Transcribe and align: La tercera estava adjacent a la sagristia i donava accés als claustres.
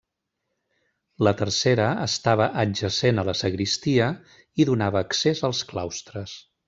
La 1.27 1.33
tercera 1.41 1.89
estava 2.05 2.47
adjacent 2.63 3.25
a 3.25 3.27
la 3.29 3.35
sagristia 3.43 4.09
i 4.63 4.67
donava 4.71 5.03
accés 5.07 5.45
als 5.51 5.63
claustres. 5.75 6.35